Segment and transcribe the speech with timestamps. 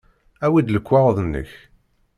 [0.45, 1.51] Awi-d lekwaɣeḍ-nnek.